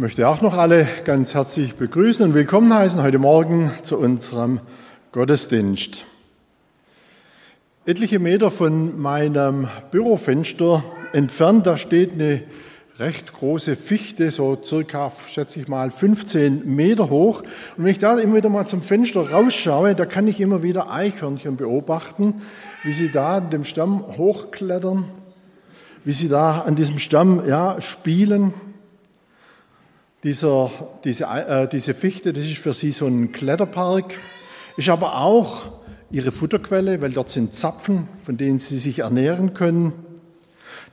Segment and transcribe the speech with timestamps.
[0.00, 4.60] möchte auch noch alle ganz herzlich begrüßen und willkommen heißen heute Morgen zu unserem
[5.12, 6.06] Gottesdienst.
[7.84, 10.82] Etliche Meter von meinem Bürofenster
[11.12, 12.44] entfernt, da steht eine
[12.98, 17.42] recht große Fichte, so circa, schätze ich mal, 15 Meter hoch.
[17.76, 20.90] Und wenn ich da immer wieder mal zum Fenster rausschaue, da kann ich immer wieder
[20.90, 22.40] Eichhörnchen beobachten,
[22.84, 25.04] wie sie da an dem Stamm hochklettern,
[26.06, 28.54] wie sie da an diesem Stamm ja, spielen.
[30.22, 30.70] Dieser,
[31.02, 34.18] diese, äh, diese Fichte, das ist für sie so ein Kletterpark,
[34.76, 35.70] ist aber auch
[36.10, 39.94] ihre Futterquelle, weil dort sind Zapfen, von denen sie sich ernähren können.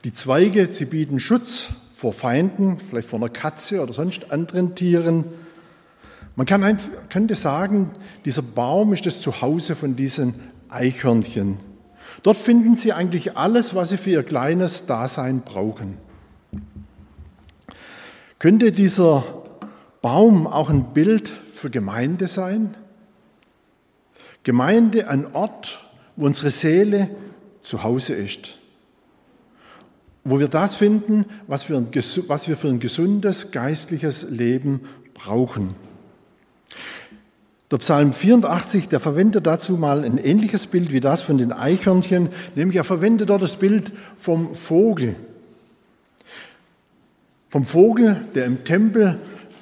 [0.04, 5.24] Die Zweige, sie bieten Schutz vor Feinden, vielleicht vor einer Katze oder sonst anderen Tieren.
[6.36, 6.78] Man kann,
[7.10, 7.90] könnte sagen,
[8.24, 10.36] dieser Baum ist das Zuhause von diesen
[10.68, 11.58] Eichhörnchen.
[12.22, 15.98] Dort finden sie eigentlich alles, was sie für ihr kleines Dasein brauchen.
[18.38, 19.24] Könnte dieser
[20.00, 22.76] Baum auch ein Bild für Gemeinde sein?
[24.44, 25.80] Gemeinde ein Ort,
[26.14, 27.10] wo unsere Seele
[27.62, 28.58] zu Hause ist.
[30.22, 31.84] Wo wir das finden, was wir,
[32.28, 34.82] was wir für ein gesundes geistliches Leben
[35.14, 35.74] brauchen.
[37.72, 42.28] Der Psalm 84, der verwendet dazu mal ein ähnliches Bild wie das von den Eichhörnchen,
[42.54, 45.16] nämlich er verwendet dort das Bild vom Vogel.
[47.48, 49.18] Vom Vogel, der im Tempel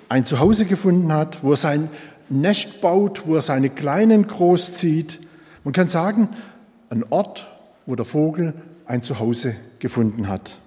[0.09, 1.89] ein Zuhause gefunden hat, wo er sein
[2.29, 5.21] Nest baut, wo er seine Kleinen großzieht.
[5.63, 6.29] Man kann sagen,
[6.91, 7.47] ein Ort,
[7.87, 8.55] wo der Vogel
[8.87, 10.59] ein Zuhause gefunden hat.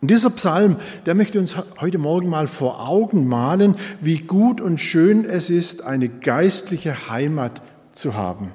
[0.00, 0.76] Und dieser Psalm,
[1.06, 5.82] der möchte uns heute Morgen mal vor Augen malen, wie gut und schön es ist,
[5.82, 7.60] eine geistliche Heimat
[7.92, 8.52] zu haben.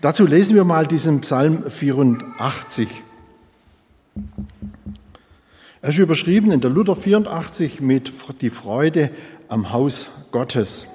[0.00, 2.88] Dazu lesen wir mal diesen Psalm 84.
[5.80, 9.10] Er ist überschrieben in der Luther 84 mit die Freude
[9.46, 10.88] am Haus Gottes.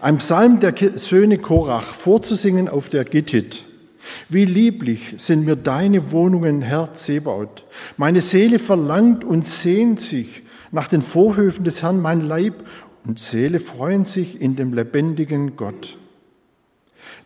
[0.00, 3.64] Ein Psalm der Söhne Korach vorzusingen auf der Gittit.
[4.28, 7.64] Wie lieblich sind mir deine Wohnungen, Herr Zebaut.
[7.96, 10.42] Meine Seele verlangt und sehnt sich
[10.72, 12.64] nach den Vorhöfen des Herrn, mein Leib
[13.06, 15.96] und Seele freuen sich in dem lebendigen Gott.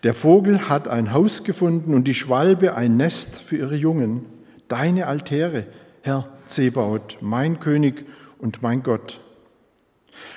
[0.04, 4.24] Der Vogel hat ein Haus gefunden und die Schwalbe ein Nest für ihre Jungen.
[4.68, 5.66] Deine Altäre,
[6.02, 8.04] Herr Zebaut, mein König
[8.38, 9.20] und mein Gott.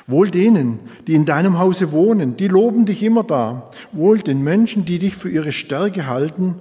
[0.08, 3.70] Wohl denen, die in deinem Hause wohnen, die loben dich immer da.
[3.92, 6.56] Wohl den Menschen, die dich für ihre Stärke halten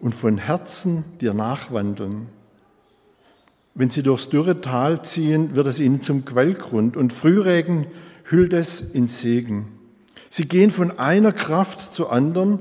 [0.00, 2.26] und von Herzen dir nachwandeln.
[3.74, 7.86] Wenn sie durchs dürre Tal ziehen, wird es ihnen zum Quellgrund und Frühregen
[8.24, 9.68] hüllt es in Segen.
[10.28, 12.58] Sie gehen von einer Kraft zur anderen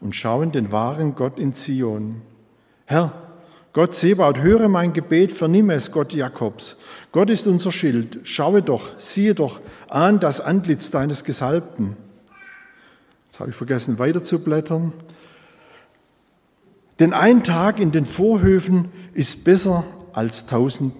[0.00, 2.22] und schauen den wahren Gott in Zion.
[2.86, 3.29] Herr,
[3.72, 6.76] Gott Sebaut, höre mein Gebet, vernimm es, Gott Jakobs.
[7.12, 8.18] Gott ist unser Schild.
[8.24, 11.96] Schaue doch, siehe doch an das Antlitz deines Gesalbten.
[13.26, 14.92] Jetzt habe ich vergessen, weiterzublättern.
[16.98, 20.92] Denn ein Tag in den Vorhöfen ist besser als tausend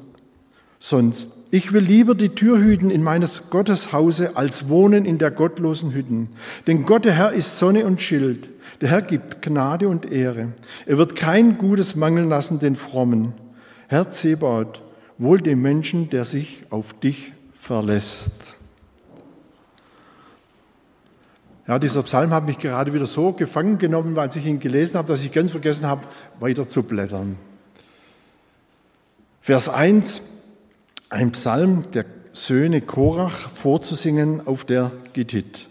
[0.78, 1.30] sonst.
[1.50, 5.92] Ich will lieber die Tür hüten in meines Gottes Hause, als wohnen in der gottlosen
[5.92, 6.28] Hütten.
[6.68, 8.48] Denn Gott, der Herr, ist Sonne und Schild.
[8.80, 10.52] Der Herr gibt Gnade und Ehre.
[10.86, 13.34] Er wird kein Gutes mangeln lassen den Frommen.
[13.88, 14.82] Herr Zebaut,
[15.18, 18.56] wohl dem Menschen, der sich auf dich verlässt.
[21.66, 25.08] Ja, dieser Psalm hat mich gerade wieder so gefangen genommen, als ich ihn gelesen habe,
[25.08, 26.02] dass ich ganz vergessen habe,
[26.40, 27.36] weiter zu blättern.
[29.40, 30.20] Vers 1
[31.10, 35.69] ein Psalm der Söhne Korach vorzusingen auf der Gittit.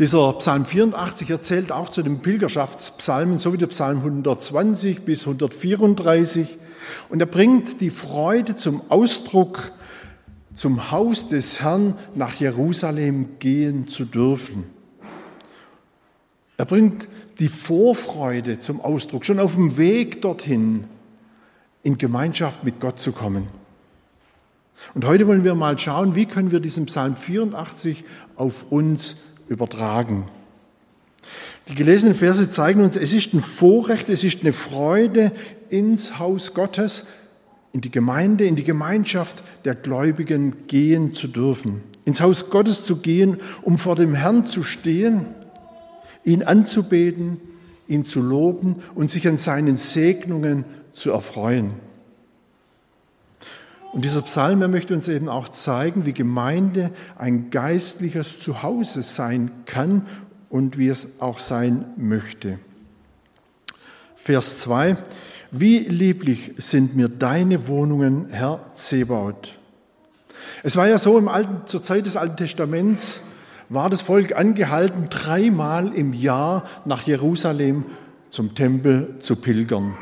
[0.00, 6.56] Dieser Psalm 84 erzählt auch zu den Pilgerschaftspsalmen, so wie der Psalm 120 bis 134.
[7.10, 9.72] Und er bringt die Freude zum Ausdruck,
[10.54, 14.64] zum Haus des Herrn nach Jerusalem gehen zu dürfen.
[16.56, 17.06] Er bringt
[17.38, 20.84] die Vorfreude zum Ausdruck, schon auf dem Weg dorthin
[21.82, 23.48] in Gemeinschaft mit Gott zu kommen.
[24.94, 28.02] Und heute wollen wir mal schauen, wie können wir diesen Psalm 84
[28.36, 29.16] auf uns
[29.50, 30.24] übertragen.
[31.68, 35.32] Die gelesenen Verse zeigen uns, es ist ein Vorrecht, es ist eine Freude,
[35.68, 37.04] ins Haus Gottes,
[37.72, 41.82] in die Gemeinde, in die Gemeinschaft der Gläubigen gehen zu dürfen.
[42.04, 45.26] Ins Haus Gottes zu gehen, um vor dem Herrn zu stehen,
[46.24, 47.40] ihn anzubeten,
[47.86, 51.74] ihn zu loben und sich an seinen Segnungen zu erfreuen.
[53.92, 59.50] Und dieser Psalm, er möchte uns eben auch zeigen, wie Gemeinde ein geistliches Zuhause sein
[59.66, 60.06] kann
[60.48, 62.58] und wie es auch sein möchte.
[64.14, 64.96] Vers 2.
[65.50, 69.58] Wie lieblich sind mir deine Wohnungen, Herr Zebaut.
[70.62, 73.22] Es war ja so, im Alten, zur Zeit des Alten Testaments
[73.68, 77.84] war das Volk angehalten, dreimal im Jahr nach Jerusalem
[78.30, 79.96] zum Tempel zu pilgern,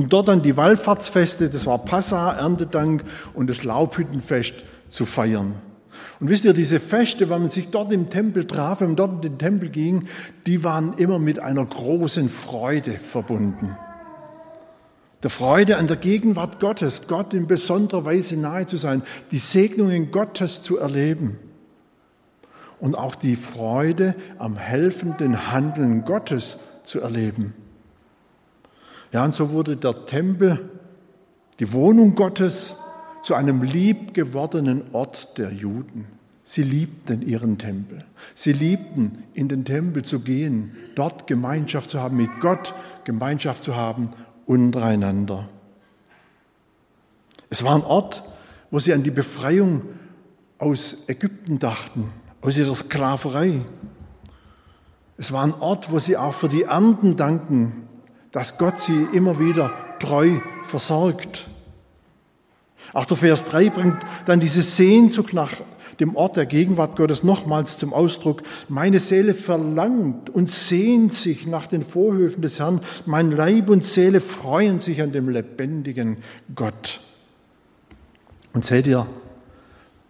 [0.00, 3.04] um dort dann die Wallfahrtsfeste, das war Passa, Erntedank
[3.34, 4.54] und das Laubhüttenfest
[4.88, 5.56] zu feiern.
[6.20, 9.16] Und wisst ihr, diese Feste, wenn man sich dort im Tempel traf, wenn man dort
[9.16, 10.06] in den Tempel ging,
[10.46, 13.76] die waren immer mit einer großen Freude verbunden.
[15.22, 19.02] Der Freude an der Gegenwart Gottes, Gott in besonderer Weise nahe zu sein,
[19.32, 21.38] die Segnungen Gottes zu erleben
[22.78, 27.52] und auch die Freude am helfenden Handeln Gottes zu erleben.
[29.12, 30.70] Ja, und so wurde der Tempel,
[31.58, 32.74] die Wohnung Gottes,
[33.22, 36.06] zu einem liebgewordenen Ort der Juden.
[36.42, 38.04] Sie liebten ihren Tempel.
[38.34, 42.74] Sie liebten, in den Tempel zu gehen, dort Gemeinschaft zu haben mit Gott,
[43.04, 44.10] Gemeinschaft zu haben
[44.46, 45.48] untereinander.
[47.50, 48.24] Es war ein Ort,
[48.70, 49.82] wo sie an die Befreiung
[50.58, 53.60] aus Ägypten dachten, aus ihrer Sklaverei.
[55.18, 57.88] Es war ein Ort, wo sie auch für die Ernten danken,
[58.32, 60.30] dass Gott sie immer wieder treu
[60.64, 61.48] versorgt.
[62.92, 65.52] Auch der Vers 3 bringt dann diese Sehnsucht nach
[66.00, 68.42] dem Ort der Gegenwart Gottes nochmals zum Ausdruck.
[68.68, 72.80] Meine Seele verlangt und sehnt sich nach den Vorhöfen des Herrn.
[73.06, 76.18] Mein Leib und Seele freuen sich an dem lebendigen
[76.54, 77.00] Gott.
[78.52, 79.06] Und seht ihr,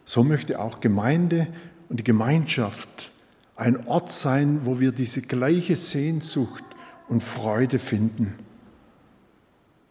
[0.04, 1.48] so möchte auch Gemeinde
[1.88, 3.10] und die Gemeinschaft
[3.56, 6.64] ein Ort sein, wo wir diese gleiche Sehnsucht
[7.10, 8.34] und Freude finden.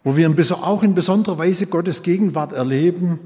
[0.03, 0.29] Wo wir
[0.63, 3.19] auch in besonderer Weise Gottes Gegenwart erleben,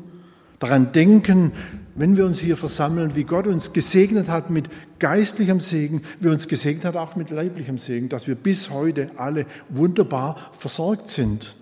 [0.59, 1.51] daran denken,
[1.95, 4.67] wenn wir uns hier versammeln, wie Gott uns gesegnet hat mit
[4.97, 9.45] geistlichem Segen, wie uns gesegnet hat auch mit leiblichem Segen, dass wir bis heute alle
[9.69, 11.53] wunderbar versorgt sind.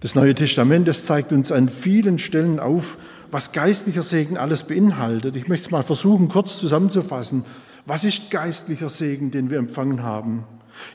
[0.00, 2.98] Das Neue Testament, das zeigt uns an vielen Stellen auf,
[3.30, 5.36] was geistlicher Segen alles beinhaltet.
[5.36, 7.44] Ich möchte es mal versuchen, kurz zusammenzufassen.
[7.86, 10.44] Was ist geistlicher Segen, den wir empfangen haben?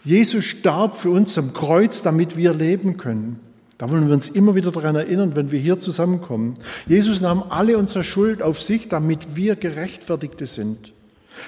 [0.03, 3.39] Jesus starb für uns am Kreuz, damit wir leben können.
[3.77, 6.57] Da wollen wir uns immer wieder daran erinnern, wenn wir hier zusammenkommen.
[6.87, 10.93] Jesus nahm alle unsere Schuld auf sich, damit wir Gerechtfertigte sind.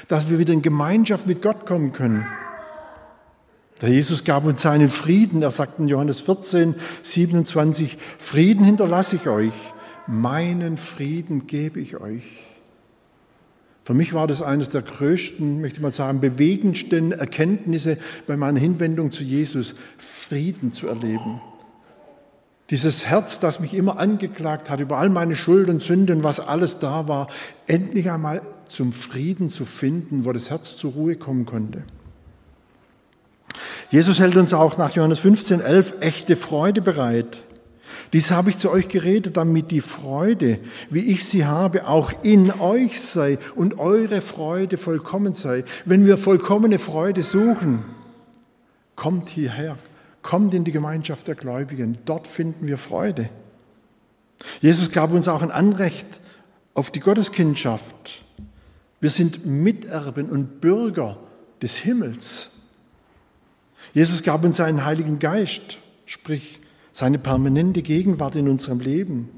[0.07, 2.25] Dass wir wieder in Gemeinschaft mit Gott kommen können.
[3.81, 5.41] Der Jesus gab uns seinen Frieden.
[5.41, 9.53] Er sagt in Johannes 14, 27, Frieden hinterlasse ich euch
[10.09, 12.23] meinen Frieden gebe ich euch.
[13.89, 17.97] Für mich war das eines der größten, möchte ich mal sagen, bewegendsten Erkenntnisse
[18.27, 21.41] bei meiner Hinwendung zu Jesus, Frieden zu erleben.
[22.69, 26.77] Dieses Herz, das mich immer angeklagt hat über all meine Schuld und Sünden, was alles
[26.77, 27.29] da war,
[27.65, 31.81] endlich einmal zum Frieden zu finden, wo das Herz zur Ruhe kommen konnte.
[33.89, 37.39] Jesus hält uns auch nach Johannes 15, 11 echte Freude bereit.
[38.13, 40.59] Dies habe ich zu euch geredet, damit die Freude,
[40.89, 45.63] wie ich sie habe, auch in euch sei und eure Freude vollkommen sei.
[45.85, 47.83] Wenn wir vollkommene Freude suchen,
[48.95, 49.77] kommt hierher,
[50.21, 51.97] kommt in die Gemeinschaft der Gläubigen.
[52.05, 53.29] Dort finden wir Freude.
[54.61, 56.07] Jesus gab uns auch ein Anrecht
[56.73, 58.23] auf die Gotteskindschaft.
[59.01, 61.17] Wir sind Miterben und Bürger
[61.61, 62.51] des Himmels.
[63.93, 66.59] Jesus gab uns seinen Heiligen Geist, sprich
[66.99, 69.29] seine permanente Gegenwart in unserem Leben.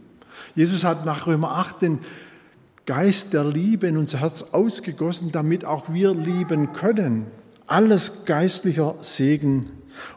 [0.56, 2.00] Jesus hat nach Römer 8 den
[2.88, 7.28] Geist der Liebe in unser Herz ausgegossen, damit auch wir lieben können.
[7.68, 9.68] Alles geistlicher Segen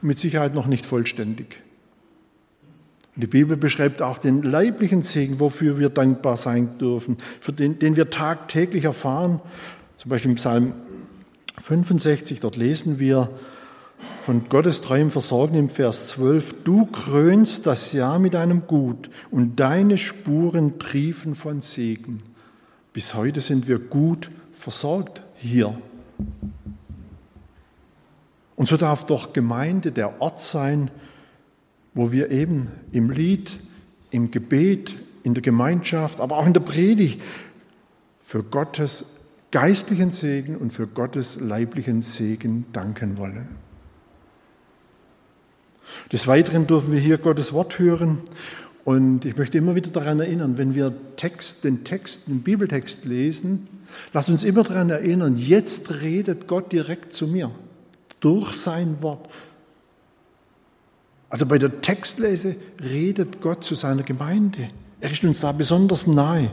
[0.00, 1.60] und mit Sicherheit noch nicht vollständig.
[3.16, 7.94] Die Bibel beschreibt auch den leiblichen Segen, wofür wir dankbar sein dürfen, für den, den
[7.94, 9.40] wir tagtäglich erfahren.
[9.98, 10.72] Zum Beispiel im Psalm
[11.58, 13.28] 65, dort lesen wir,
[14.24, 19.60] von Gottes treuem Versorgen im Vers 12, du krönst das Jahr mit einem Gut und
[19.60, 22.22] deine Spuren triefen von Segen.
[22.94, 25.78] Bis heute sind wir gut versorgt hier.
[28.56, 30.90] Und so darf doch Gemeinde der Ort sein,
[31.92, 33.60] wo wir eben im Lied,
[34.10, 37.20] im Gebet, in der Gemeinschaft, aber auch in der Predigt
[38.22, 39.04] für Gottes
[39.50, 43.73] geistlichen Segen und für Gottes leiblichen Segen danken wollen.
[46.12, 48.18] Des Weiteren dürfen wir hier Gottes Wort hören.
[48.84, 53.66] Und ich möchte immer wieder daran erinnern, wenn wir Text, den Text, den Bibeltext lesen,
[54.12, 57.50] lass uns immer daran erinnern, jetzt redet Gott direkt zu mir
[58.20, 59.30] durch sein Wort.
[61.30, 64.68] Also bei der Textlese redet Gott zu seiner Gemeinde.
[65.00, 66.50] Er ist uns da besonders nahe.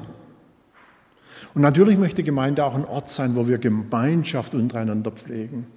[1.54, 5.68] Und natürlich möchte Gemeinde auch ein Ort sein, wo wir Gemeinschaft untereinander pflegen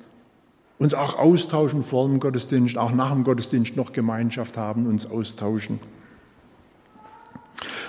[0.78, 5.78] uns auch austauschen vor dem Gottesdienst, auch nach dem Gottesdienst noch Gemeinschaft haben, uns austauschen.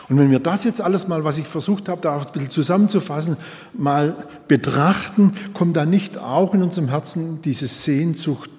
[0.08, 3.38] Und wenn wir das jetzt alles mal, was ich versucht habe, da ein bisschen zusammenzufassen,
[3.74, 8.52] mal betrachten, kommt da nicht auch in unserem Herzen diese Sehnsucht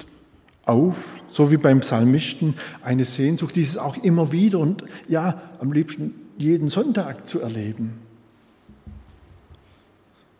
[0.64, 6.14] auf, so wie beim Psalmisten, eine Sehnsucht, dieses auch immer wieder und ja, am liebsten
[6.36, 7.92] jeden Sonntag zu erleben.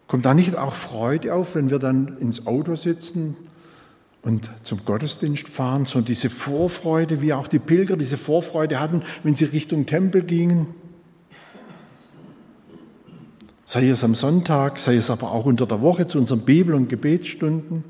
[0.09, 3.37] Kommt da nicht auch Freude auf, wenn wir dann ins Auto sitzen
[4.27, 9.37] und zum Gottesdienst fahren, so diese Vorfreude, wie auch die Pilger diese Vorfreude hatten, wenn
[9.37, 10.75] sie Richtung Tempel gingen?
[13.67, 16.89] sei es am Sonntag, sei es aber auch unter der Woche zu unseren Bibel- und
[16.89, 17.85] Gebetsstunden.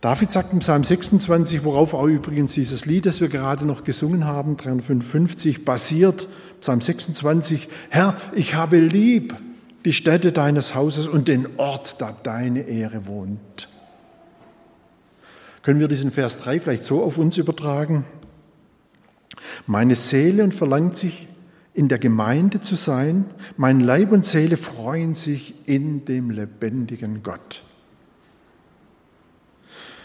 [0.00, 4.24] David sagt im Psalm 26, worauf auch übrigens dieses Lied, das wir gerade noch gesungen
[4.24, 6.28] haben, 355, basiert,
[6.60, 9.34] Psalm 26, Herr, ich habe lieb
[9.84, 13.69] die Stätte deines Hauses und den Ort, da deine Ehre wohnt.
[15.62, 18.04] Können wir diesen Vers 3 vielleicht so auf uns übertragen?
[19.66, 21.28] Meine Seele verlangt sich
[21.74, 23.26] in der Gemeinde zu sein.
[23.56, 27.62] Mein Leib und Seele freuen sich in dem lebendigen Gott.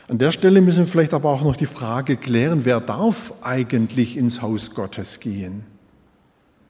[0.07, 4.17] An der Stelle müssen wir vielleicht aber auch noch die Frage klären, wer darf eigentlich
[4.17, 5.63] ins Haus Gottes gehen?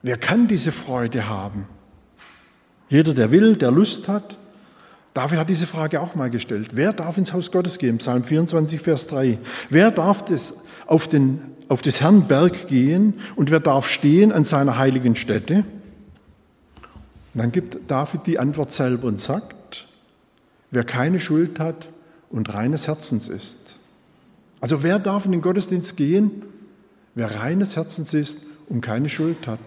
[0.01, 1.68] Wer kann diese Freude haben?
[2.88, 4.38] Jeder, der will, der Lust hat.
[5.16, 6.76] David hat diese Frage auch mal gestellt.
[6.76, 8.00] Wer darf ins Haus Gottes gehen?
[8.00, 9.40] Psalm 24, Vers 3.
[9.70, 10.54] Wer darf das
[10.86, 15.64] auf den auf des Herrn Berg gehen und wer darf stehen an seiner heiligen Stätte?
[17.34, 19.88] Und dann gibt David die Antwort selber und sagt,
[20.70, 21.90] wer keine Schuld hat
[22.30, 23.80] und reines Herzens ist.
[24.60, 26.44] Also wer darf in den Gottesdienst gehen?
[27.16, 29.60] Wer reines Herzens ist und keine Schuld hat.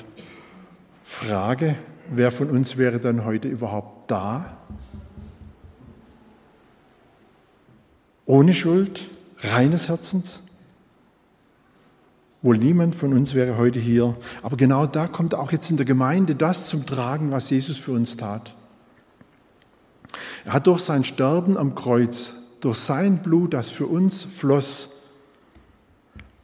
[1.02, 1.74] Frage,
[2.10, 4.58] wer von uns wäre dann heute überhaupt da?
[8.28, 9.08] Ohne Schuld,
[9.38, 10.40] reines Herzens?
[12.42, 14.18] Wohl niemand von uns wäre heute hier.
[14.42, 17.92] Aber genau da kommt auch jetzt in der Gemeinde das zum Tragen, was Jesus für
[17.92, 18.54] uns tat.
[20.44, 24.90] Er hat durch sein Sterben am Kreuz, durch sein Blut, das für uns floss,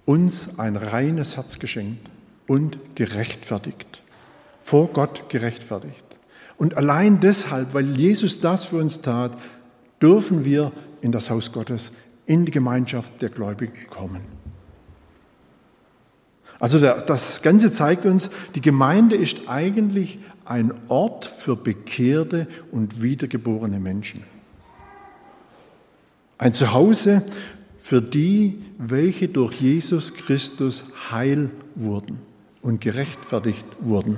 [0.07, 2.09] uns ein reines Herz geschenkt
[2.49, 4.03] und gerechtfertigt.
[4.63, 6.03] Vor Gott gerechtfertigt.
[6.57, 9.33] Und allein deshalb, weil Jesus das für uns tat,
[10.01, 10.73] dürfen wir
[11.05, 11.93] in das Haus Gottes,
[12.25, 14.23] in die Gemeinschaft der Gläubigen kommen.
[16.59, 23.79] Also das Ganze zeigt uns, die Gemeinde ist eigentlich ein Ort für bekehrte und wiedergeborene
[23.79, 24.23] Menschen.
[26.39, 27.23] Ein Zuhause
[27.79, 32.19] für die, welche durch Jesus Christus heil wurden
[32.63, 34.17] und gerechtfertigt wurden.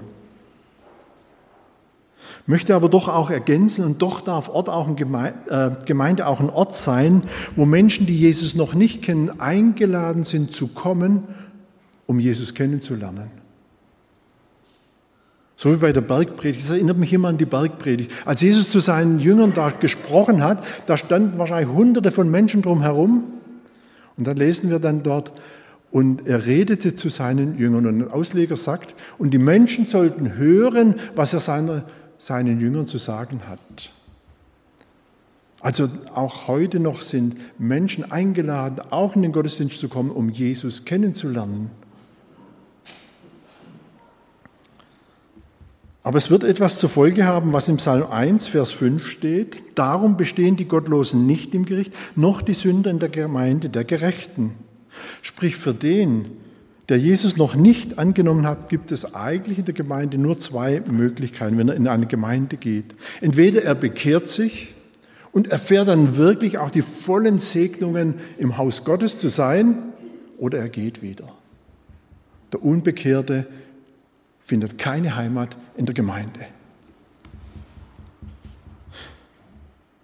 [2.47, 6.51] Möchte aber doch auch ergänzen, und doch darf Ort auch ein äh, Gemeinde auch ein
[6.51, 7.23] Ort sein,
[7.57, 11.25] wo Menschen, die Jesus noch nicht kennen, eingeladen sind zu kommen
[12.07, 13.31] um Jesus kennenzulernen.
[15.57, 16.65] So wie bei der Bergpredigt.
[16.65, 18.13] Das erinnert mich immer an die Bergpredigt.
[18.25, 23.25] Als Jesus zu seinen Jüngern da gesprochen hat, da standen wahrscheinlich hunderte von Menschen drumherum.
[24.17, 25.33] Und dann lesen wir dann dort,
[25.91, 27.87] und er redete zu seinen Jüngern.
[27.87, 31.85] Und ein Ausleger sagt, und die Menschen sollten hören, was er seine,
[32.19, 33.93] seinen Jüngern zu sagen hat.
[35.61, 40.85] Also auch heute noch sind Menschen eingeladen, auch in den Gottesdienst zu kommen, um Jesus
[40.85, 41.71] kennenzulernen.
[46.07, 49.57] Aber es wird etwas zur Folge haben, was im Psalm 1, Vers 5 steht.
[49.75, 54.53] Darum bestehen die Gottlosen nicht im Gericht, noch die Sünder in der Gemeinde der Gerechten.
[55.21, 56.31] Sprich, für den,
[56.89, 61.59] der Jesus noch nicht angenommen hat, gibt es eigentlich in der Gemeinde nur zwei Möglichkeiten,
[61.59, 62.95] wenn er in eine Gemeinde geht.
[63.21, 64.75] Entweder er bekehrt sich
[65.33, 69.79] und erfährt dann wirklich auch die vollen Segnungen im Haus Gottes zu sein,
[70.39, 71.33] oder er geht wieder.
[72.53, 73.47] Der Unbekehrte
[74.39, 76.41] findet keine Heimat in der Gemeinde.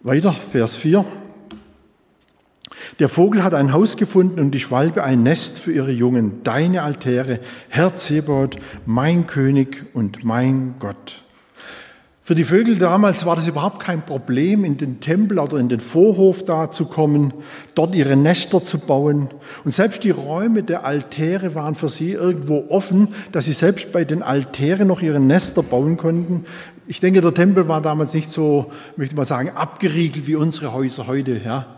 [0.00, 1.04] Weiter, Vers 4.
[2.98, 6.42] Der Vogel hat ein Haus gefunden und die Schwalbe ein Nest für ihre Jungen.
[6.42, 11.22] Deine Altäre, Herr Zebaut, mein König und mein Gott.
[12.24, 15.80] Für die Vögel damals war das überhaupt kein Problem, in den Tempel oder in den
[15.80, 17.34] Vorhof da zu kommen,
[17.74, 19.28] dort ihre Nester zu bauen.
[19.64, 24.04] Und selbst die Räume der Altäre waren für sie irgendwo offen, dass sie selbst bei
[24.04, 26.44] den Altären noch ihre Nester bauen konnten.
[26.86, 31.08] Ich denke, der Tempel war damals nicht so, möchte mal sagen, abgeriegelt wie unsere Häuser
[31.08, 31.40] heute.
[31.44, 31.74] Ja.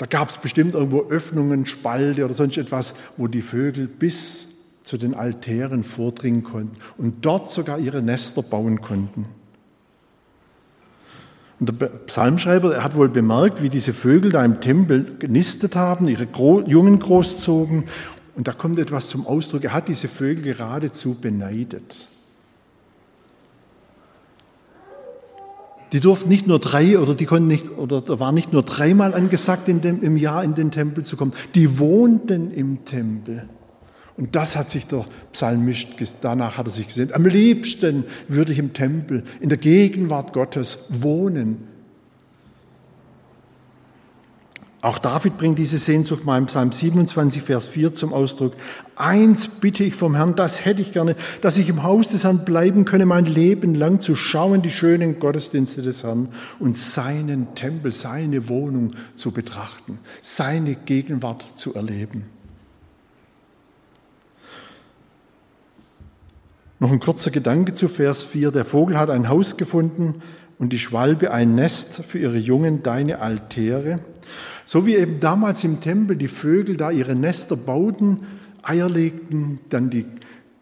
[0.00, 4.48] Da gab es bestimmt irgendwo Öffnungen, Spalte oder sonst etwas, wo die Vögel bis
[4.82, 9.26] zu den Altären vordringen konnten und dort sogar ihre Nester bauen konnten.
[11.58, 16.08] Und der Psalmschreiber er hat wohl bemerkt, wie diese Vögel da im Tempel genistet haben,
[16.08, 16.26] ihre
[16.66, 17.84] Jungen großzogen
[18.36, 22.08] und da kommt etwas zum Ausdruck, er hat diese Vögel geradezu beneidet.
[25.92, 29.14] Die durften nicht nur drei oder die konnten nicht oder da war nicht nur dreimal
[29.14, 31.32] angesagt in dem, im Jahr in den Tempel zu kommen.
[31.54, 33.48] Die wohnten im Tempel.
[34.16, 35.88] Und das hat sich der Psalmist,
[36.20, 37.10] danach hat er sich gesehen.
[37.14, 41.68] Am liebsten würde ich im Tempel, in der Gegenwart Gottes wohnen.
[44.82, 48.54] Auch David bringt diese Sehnsucht mal im Psalm 27, Vers 4 zum Ausdruck.
[48.96, 52.46] Eins bitte ich vom Herrn, das hätte ich gerne, dass ich im Haus des Herrn
[52.46, 57.92] bleiben könne, mein Leben lang zu schauen, die schönen Gottesdienste des Herrn und seinen Tempel,
[57.92, 62.24] seine Wohnung zu betrachten, seine Gegenwart zu erleben.
[66.78, 68.50] Noch ein kurzer Gedanke zu Vers 4.
[68.50, 70.22] Der Vogel hat ein Haus gefunden
[70.58, 74.00] und die Schwalbe ein Nest für ihre Jungen, deine Altäre.
[74.70, 78.20] So wie eben damals im Tempel die Vögel da ihre Nester bauten,
[78.62, 80.06] Eier legten, dann die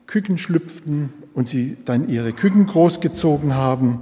[0.07, 4.01] Küken schlüpften und sie dann ihre Küken großgezogen haben.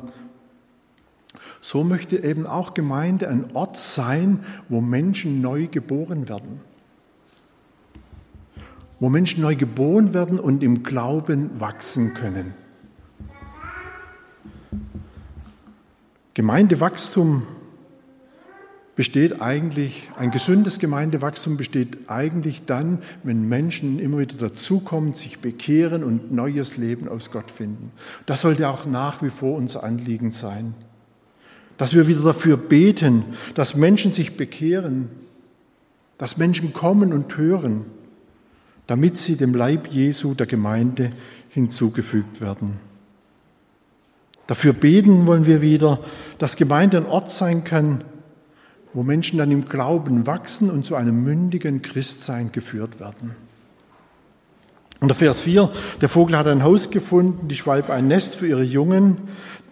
[1.61, 6.61] So möchte eben auch Gemeinde ein Ort sein, wo Menschen neu geboren werden.
[9.01, 12.55] Wo Menschen neu geboren werden und im Glauben wachsen können.
[16.35, 17.43] Gemeindewachstum
[18.97, 26.03] besteht eigentlich, ein gesundes Gemeindewachstum besteht eigentlich dann, wenn Menschen immer wieder dazukommen, sich bekehren
[26.03, 27.93] und neues Leben aus Gott finden.
[28.25, 30.75] Das sollte auch nach wie vor unser Anliegen sein.
[31.77, 33.23] Dass wir wieder dafür beten,
[33.55, 35.11] dass Menschen sich bekehren,
[36.17, 37.85] dass Menschen kommen und hören,
[38.87, 41.13] damit sie dem Leib Jesu der Gemeinde
[41.51, 42.79] hinzugefügt werden.
[44.47, 45.99] Dafür beten wollen wir wieder,
[46.39, 48.05] dass Gemeinde ein Ort sein kann,
[48.97, 53.37] wo Menschen dann im Glauben wachsen und zu einem mündigen Christsein geführt werden.
[55.01, 58.47] Und der Vers 4, der Vogel hat ein Haus gefunden, die Schwalbe ein Nest für
[58.47, 59.19] ihre Jungen,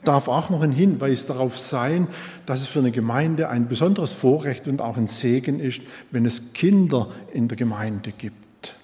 [0.05, 2.09] darf auch noch ein Hinweis darauf sein,
[2.45, 6.53] dass es für eine Gemeinde ein besonderes Vorrecht und auch ein Segen ist, wenn es
[6.53, 8.77] Kinder in der Gemeinde gibt.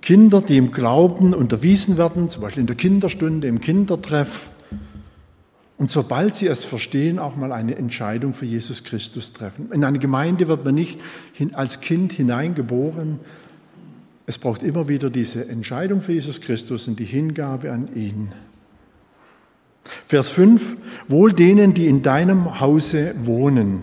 [0.00, 4.48] Kinder, die im Glauben unterwiesen werden, zum Beispiel in der Kinderstunde, im Kindertreff,
[5.78, 9.70] und sobald sie es verstehen, auch mal eine Entscheidung für Jesus Christus treffen.
[9.72, 10.98] In eine Gemeinde wird man nicht
[11.52, 13.20] als Kind hineingeboren.
[14.26, 18.32] Es braucht immer wieder diese Entscheidung für Jesus Christus und die Hingabe an ihn.
[20.06, 20.76] Vers 5.
[21.08, 23.82] Wohl denen, die in deinem Hause wohnen.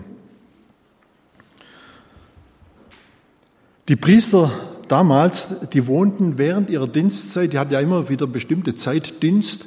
[3.88, 4.50] Die Priester
[4.88, 9.66] damals, die wohnten während ihrer Dienstzeit, die hatten ja immer wieder bestimmte Zeitdienst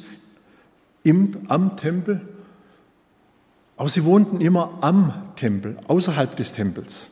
[1.07, 2.21] im, am Tempel,
[3.77, 7.07] aber sie wohnten immer am Tempel, außerhalb des Tempels.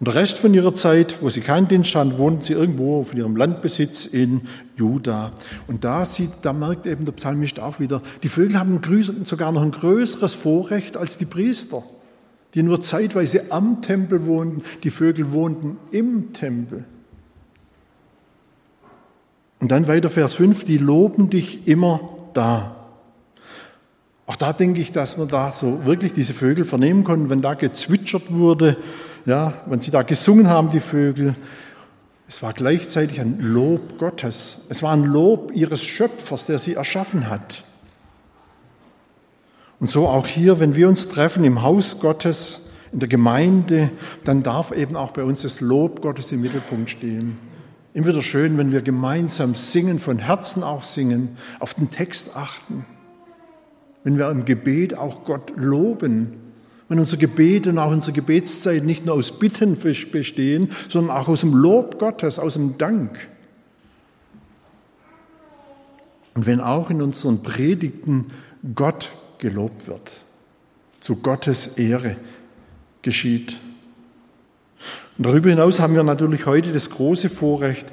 [0.00, 3.18] Und der Rest von ihrer Zeit, wo sie keinen Dienst hatten, wohnten sie irgendwo von
[3.18, 4.42] ihrem Landbesitz in
[4.76, 5.32] Juda.
[5.66, 8.80] Und da, sieht, da merkt eben der Psalmist auch wieder, die Vögel haben
[9.24, 11.82] sogar noch ein größeres Vorrecht als die Priester,
[12.54, 14.62] die nur zeitweise am Tempel wohnten.
[14.84, 16.84] Die Vögel wohnten im Tempel.
[19.60, 22.76] Und dann weiter Vers 5, die loben dich immer da.
[24.26, 27.54] Auch da denke ich, dass man da so wirklich diese Vögel vernehmen konnten, wenn da
[27.54, 28.76] gezwitschert wurde,
[29.24, 31.34] ja, wenn sie da gesungen haben, die Vögel.
[32.28, 34.58] Es war gleichzeitig ein Lob Gottes.
[34.68, 37.64] Es war ein Lob ihres Schöpfers, der sie erschaffen hat.
[39.80, 43.90] Und so auch hier, wenn wir uns treffen im Haus Gottes, in der Gemeinde,
[44.24, 47.36] dann darf eben auch bei uns das Lob Gottes im Mittelpunkt stehen.
[47.98, 52.86] Immer wieder schön, wenn wir gemeinsam singen, von Herzen auch singen, auf den Text achten.
[54.04, 56.34] Wenn wir im Gebet auch Gott loben.
[56.88, 61.40] Wenn unser Gebet und auch unsere Gebetszeit nicht nur aus Bitten bestehen, sondern auch aus
[61.40, 63.26] dem Lob Gottes, aus dem Dank.
[66.34, 68.26] Und wenn auch in unseren Predigten
[68.76, 70.12] Gott gelobt wird,
[71.00, 72.14] zu Gottes Ehre
[73.02, 73.58] geschieht.
[75.18, 77.86] Und darüber hinaus haben wir natürlich heute das große Vorrecht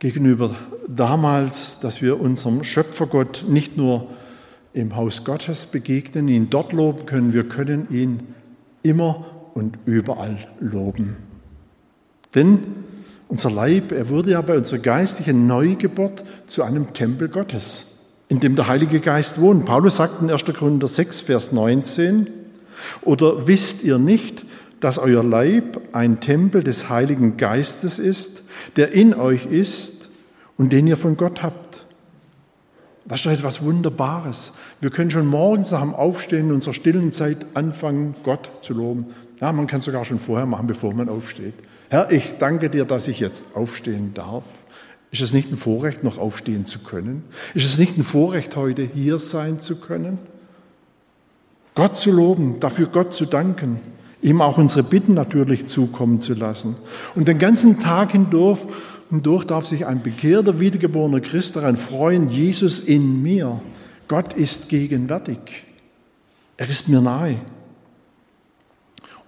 [0.00, 0.54] gegenüber
[0.86, 4.08] damals, dass wir unserem Schöpfergott nicht nur
[4.74, 8.34] im Haus Gottes begegnen, ihn dort loben können, wir können ihn
[8.82, 11.16] immer und überall loben.
[12.34, 12.58] Denn
[13.28, 17.84] unser Leib, er wurde ja bei unserer geistlichen Neugeburt zu einem Tempel Gottes,
[18.28, 19.64] in dem der Heilige Geist wohnt.
[19.64, 20.44] Paulus sagt in 1.
[20.44, 22.28] Korinther 6, Vers 19,
[23.02, 24.44] oder wisst ihr nicht,
[24.82, 28.42] dass euer Leib ein Tempel des Heiligen Geistes ist,
[28.74, 30.10] der in euch ist
[30.58, 31.86] und den ihr von Gott habt.
[33.04, 34.52] Das ist doch etwas Wunderbares.
[34.80, 39.06] Wir können schon morgens nach dem Aufstehen in unserer stillen Zeit anfangen, Gott zu loben.
[39.40, 41.54] Ja, man kann es sogar schon vorher machen, bevor man aufsteht.
[41.88, 44.44] Herr, ich danke dir, dass ich jetzt aufstehen darf.
[45.12, 47.22] Ist es nicht ein Vorrecht, noch aufstehen zu können?
[47.54, 50.18] Ist es nicht ein Vorrecht, heute hier sein zu können?
[51.76, 53.80] Gott zu loben, dafür Gott zu danken,
[54.22, 56.76] ihm auch unsere Bitten natürlich zukommen zu lassen.
[57.14, 58.60] Und den ganzen Tag hindurch,
[59.10, 63.60] hindurch darf sich ein bekehrter, wiedergeborener Christ daran freuen, Jesus in mir.
[64.08, 65.38] Gott ist gegenwärtig.
[66.56, 67.36] Er ist mir nahe.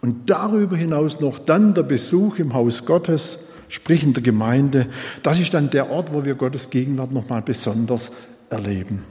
[0.00, 4.86] Und darüber hinaus noch dann der Besuch im Haus Gottes, sprich in der Gemeinde.
[5.22, 8.12] Das ist dann der Ort, wo wir Gottes Gegenwart nochmal besonders
[8.50, 9.02] erleben.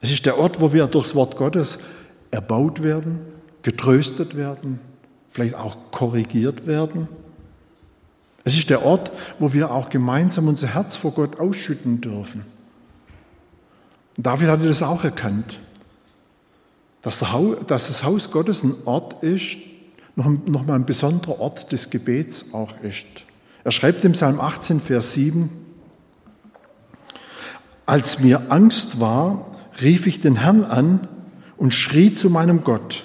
[0.00, 1.78] Es ist der Ort, wo wir durchs Wort Gottes
[2.32, 3.20] erbaut werden,
[3.62, 4.80] getröstet werden,
[5.28, 7.08] vielleicht auch korrigiert werden.
[8.44, 12.44] Es ist der Ort, wo wir auch gemeinsam unser Herz vor Gott ausschütten dürfen.
[14.16, 15.58] David hatte das auch erkannt,
[17.02, 17.20] dass,
[17.66, 19.56] das Haus Gottes ein Ort ist,
[20.14, 23.06] noch mal ein besonderer Ort des Gebets auch ist.
[23.64, 25.48] Er schreibt im Psalm 18, Vers 7,
[27.86, 31.08] als mir Angst war, rief ich den Herrn an
[31.56, 33.04] und schrie zu meinem Gott.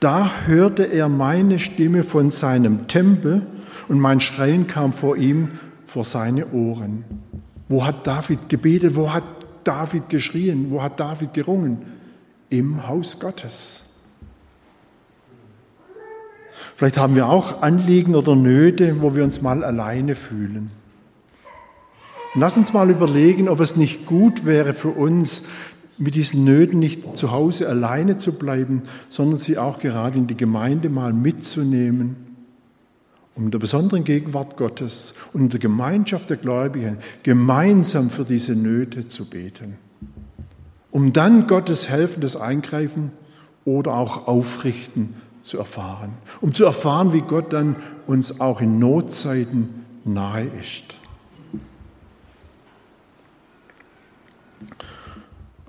[0.00, 3.42] Da hörte er meine Stimme von seinem Tempel
[3.88, 5.50] und mein Schreien kam vor ihm
[5.84, 7.04] vor seine Ohren.
[7.68, 8.96] Wo hat David gebetet?
[8.96, 9.24] Wo hat
[9.62, 10.70] David geschrien?
[10.70, 11.82] Wo hat David gerungen?
[12.48, 13.84] Im Haus Gottes.
[16.74, 20.70] Vielleicht haben wir auch Anliegen oder Nöte, wo wir uns mal alleine fühlen.
[22.34, 25.42] lass uns mal überlegen, ob es nicht gut wäre für uns,
[26.00, 30.36] mit diesen Nöten nicht zu Hause alleine zu bleiben, sondern sie auch gerade in die
[30.36, 32.16] Gemeinde mal mitzunehmen,
[33.36, 38.56] um in der besonderen Gegenwart Gottes und in der Gemeinschaft der Gläubigen gemeinsam für diese
[38.56, 39.76] Nöte zu beten,
[40.90, 43.12] um dann Gottes helfendes Eingreifen
[43.66, 49.84] oder auch Aufrichten zu erfahren, um zu erfahren, wie Gott dann uns auch in Notzeiten
[50.04, 50.99] nahe ist.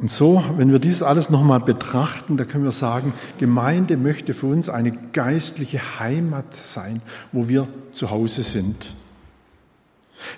[0.01, 4.47] Und so, wenn wir dies alles nochmal betrachten, da können wir sagen, Gemeinde möchte für
[4.47, 8.95] uns eine geistliche Heimat sein, wo wir zu Hause sind.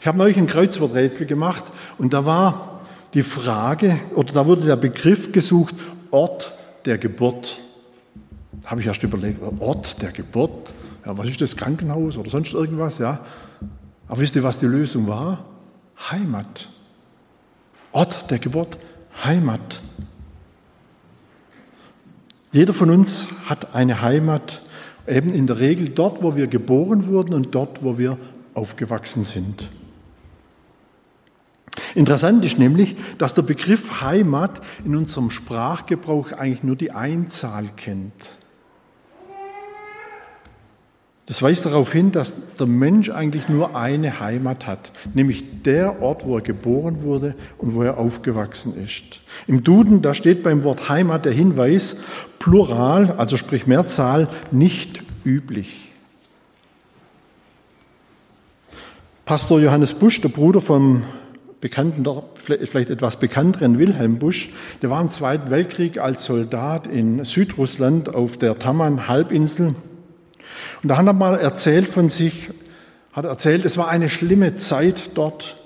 [0.02, 1.64] Ich habe neulich ein Kreuzworträtsel gemacht
[1.98, 2.82] und da war
[3.14, 5.76] die Frage, oder da wurde der Begriff gesucht,
[6.12, 7.62] Ort der Geburt.
[8.64, 10.74] Da habe ich erst überlegt, Ort der Geburt,
[11.06, 13.22] ja, was ist das, Krankenhaus oder sonst irgendwas, ja.
[14.10, 15.46] Aber wisst ihr, was die Lösung war?
[16.12, 16.70] Heimat.
[17.94, 18.78] Ort der Geburt,
[19.24, 19.82] Heimat.
[22.52, 24.62] Jeder von uns hat eine Heimat,
[25.08, 28.18] eben in der Regel dort, wo wir geboren wurden und dort, wo wir
[28.54, 29.70] aufgewachsen sind.
[31.96, 38.38] Interessant ist nämlich, dass der Begriff Heimat in unserem Sprachgebrauch eigentlich nur die Einzahl kennt.
[41.26, 46.26] Das weist darauf hin, dass der Mensch eigentlich nur eine Heimat hat, nämlich der Ort,
[46.26, 49.22] wo er geboren wurde und wo er aufgewachsen ist.
[49.48, 51.98] Im Duden, da steht beim Wort Heimat der Hinweis,
[52.40, 55.92] Plural, also sprich Mehrzahl, nicht üblich.
[59.24, 61.04] Pastor Johannes Busch, der Bruder vom
[61.62, 62.06] bekannten,
[62.36, 64.50] vielleicht etwas bekannteren Wilhelm Busch,
[64.82, 69.76] der war im Zweiten Weltkrieg als Soldat in Südrussland auf der Taman-Halbinsel
[70.82, 72.52] und da hat er mal erzählt von sich,
[73.12, 75.58] hat erzählt, es war eine schlimme Zeit dort.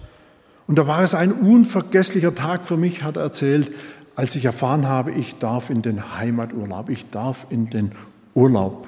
[0.68, 3.72] Und da war es ein unvergesslicher Tag für mich, hat er erzählt,
[4.16, 7.92] als ich erfahren habe, ich darf in den Heimaturlaub, ich darf in den
[8.34, 8.88] Urlaub.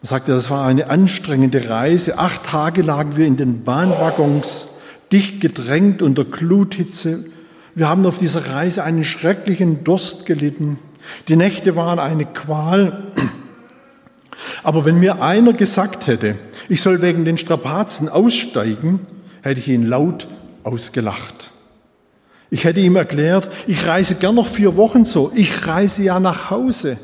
[0.00, 2.18] Da sagte er, das war eine anstrengende Reise.
[2.18, 4.68] Acht Tage lagen wir in den Bahnwaggons,
[5.12, 7.26] dicht gedrängt unter Gluthitze.
[7.74, 10.78] Wir haben auf dieser Reise einen schrecklichen Durst gelitten.
[11.28, 13.12] Die Nächte waren eine Qual.
[14.62, 16.36] Aber wenn mir einer gesagt hätte,
[16.68, 19.00] ich soll wegen den Strapazen aussteigen,
[19.42, 20.28] hätte ich ihn laut
[20.64, 21.52] ausgelacht.
[22.50, 26.50] Ich hätte ihm erklärt, ich reise gern noch vier Wochen so, ich reise ja nach
[26.50, 26.98] Hause.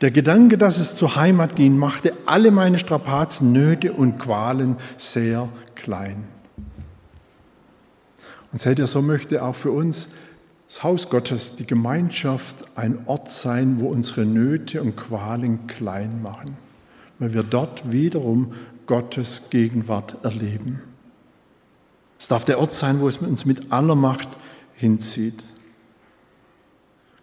[0.00, 5.48] Der Gedanke, dass es zur Heimat ging, machte alle meine Strapazen, Nöte und Qualen sehr
[5.74, 6.24] klein.
[8.52, 10.08] Und seht ihr, so möchte auch für uns
[10.68, 16.56] das Haus Gottes, die Gemeinschaft, ein Ort sein, wo unsere Nöte und Qualen klein machen,
[17.18, 18.52] weil wir dort wiederum
[18.86, 20.82] Gottes Gegenwart erleben.
[22.18, 24.28] Es darf der Ort sein, wo es uns mit aller Macht
[24.74, 25.44] hinzieht.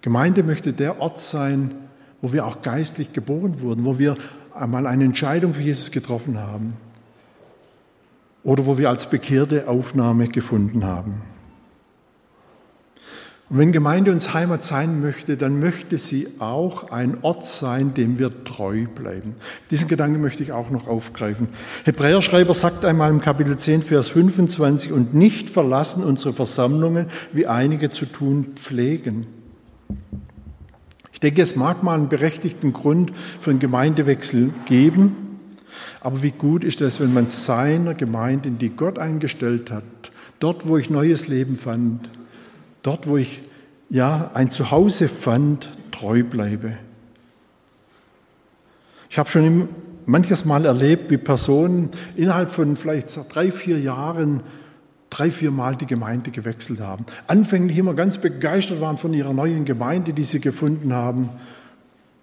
[0.02, 1.76] Gemeinde möchte der Ort sein,
[2.22, 4.16] wo wir auch geistlich geboren wurden, wo wir
[4.54, 6.74] einmal eine Entscheidung für Jesus getroffen haben
[8.44, 11.22] oder wo wir als Bekehrte Aufnahme gefunden haben.
[13.50, 18.18] Und wenn Gemeinde uns Heimat sein möchte, dann möchte sie auch ein Ort sein, dem
[18.18, 19.36] wir treu bleiben.
[19.70, 21.50] Diesen Gedanken möchte ich auch noch aufgreifen.
[21.84, 27.90] Hebräerschreiber sagt einmal im Kapitel 10, Vers 25, und nicht verlassen unsere Versammlungen, wie einige
[27.92, 29.28] zu tun pflegen.
[31.12, 35.16] Ich denke, es mag mal einen berechtigten Grund für einen Gemeindewechsel geben,
[36.00, 39.84] aber wie gut ist es, wenn man seiner Gemeinde, in die Gott eingestellt hat,
[40.40, 42.10] dort, wo ich neues Leben fand,
[42.84, 43.42] dort, wo ich
[43.90, 46.74] ja ein Zuhause fand, treu bleibe.
[49.10, 49.70] Ich habe schon
[50.06, 54.44] manches Mal erlebt, wie Personen innerhalb von vielleicht drei, vier Jahren
[55.14, 57.06] drei, vier Mal die Gemeinde gewechselt haben.
[57.28, 61.30] Anfänglich immer ganz begeistert waren von ihrer neuen Gemeinde, die sie gefunden haben.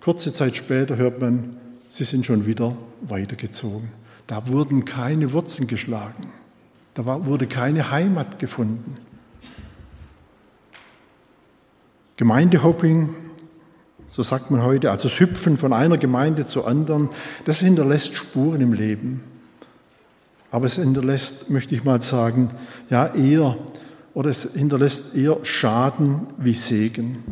[0.00, 1.56] Kurze Zeit später hört man,
[1.88, 3.90] sie sind schon wieder weitergezogen.
[4.26, 6.28] Da wurden keine Wurzeln geschlagen.
[6.94, 8.96] Da wurde keine Heimat gefunden.
[12.20, 13.14] Gemeindehopping,
[14.10, 17.08] so sagt man heute, also das Hüpfen von einer Gemeinde zur anderen,
[17.46, 19.22] das hinterlässt Spuren im Leben.
[20.50, 22.50] Aber es hinterlässt, möchte ich mal sagen,
[22.90, 23.56] ja eher,
[24.12, 27.24] oder es hinterlässt eher Schaden wie Segen.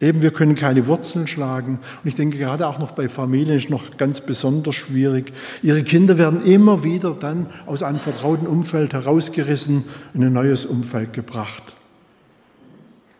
[0.00, 1.80] Eben, wir können keine Wurzeln schlagen.
[2.04, 5.32] Und ich denke, gerade auch noch bei Familien ist noch ganz besonders schwierig.
[5.64, 9.82] Ihre Kinder werden immer wieder dann aus einem vertrauten Umfeld herausgerissen,
[10.14, 11.74] in ein neues Umfeld gebracht.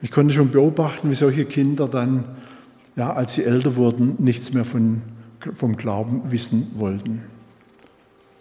[0.03, 2.25] Ich konnte schon beobachten, wie solche Kinder dann,
[2.97, 5.01] ja, als sie älter wurden, nichts mehr von,
[5.55, 7.23] vom Glauben wissen wollten.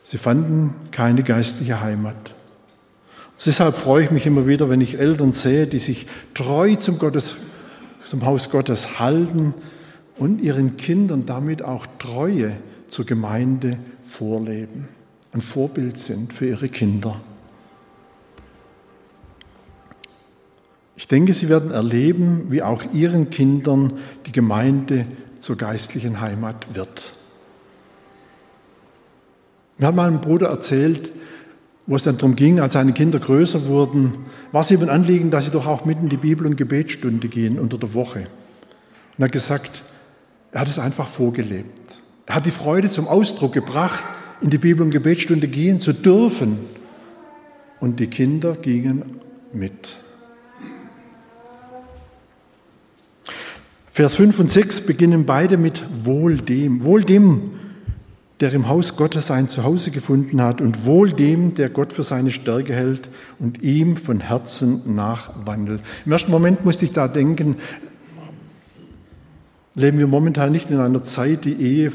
[0.04, 2.34] Sie fanden keine geistliche Heimat.
[3.30, 6.98] Und deshalb freue ich mich immer wieder, wenn ich Eltern sehe, die sich treu zum,
[6.98, 7.36] Gottes,
[8.02, 9.54] zum Haus Gottes halten
[10.18, 14.88] und ihren Kindern damit auch Treue zur Gemeinde vorleben,
[15.32, 17.22] ein Vorbild sind für ihre Kinder.
[21.02, 23.94] Ich denke, Sie werden erleben, wie auch Ihren Kindern
[24.28, 25.08] die Gemeinde
[25.40, 27.14] zur geistlichen Heimat wird.
[29.80, 31.10] Mir hat mal ein Bruder erzählt,
[31.88, 34.14] wo es dann darum ging, als seine Kinder größer wurden,
[34.52, 37.30] war es ihm ein Anliegen, dass sie doch auch mitten in die Bibel- und Gebetsstunde
[37.30, 38.20] gehen unter der Woche.
[38.20, 39.82] Und er hat gesagt,
[40.52, 42.00] er hat es einfach vorgelebt.
[42.28, 44.04] Er hat die Freude zum Ausdruck gebracht,
[44.40, 46.60] in die Bibel- und Gebetsstunde gehen zu dürfen.
[47.80, 49.20] Und die Kinder gingen
[49.52, 49.98] mit.
[53.94, 56.86] Vers 5 und 6 beginnen beide mit Wohl dem.
[56.86, 57.52] Wohl dem,
[58.40, 62.32] der im Haus Gottes sein Zuhause gefunden hat und wohl dem, der Gott für seine
[62.32, 65.82] Stärke hält und ihm von Herzen nachwandelt.
[66.06, 67.58] Im ersten Moment musste ich da denken,
[69.76, 71.92] leben wir momentan nicht in einer Zeit, die Ehe,